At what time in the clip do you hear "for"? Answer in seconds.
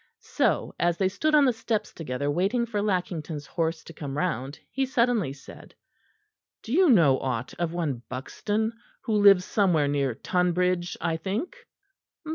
2.65-2.81